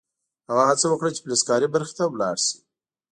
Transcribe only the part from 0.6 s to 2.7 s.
هڅه وکړه چې فلزکاري برخې ته لاړ شي